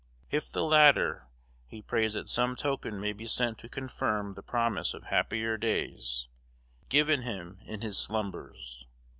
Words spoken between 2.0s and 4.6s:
that some token may be sent to confirm the